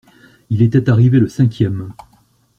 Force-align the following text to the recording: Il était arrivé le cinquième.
Il 0.49 0.63
était 0.63 0.89
arrivé 0.89 1.19
le 1.19 1.27
cinquième. 1.27 1.93